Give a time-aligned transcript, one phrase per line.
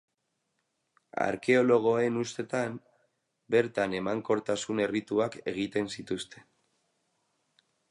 [1.25, 2.79] Arkeologoen ustetan,
[3.57, 6.49] bertan emankortasun errituak egiten zituzten.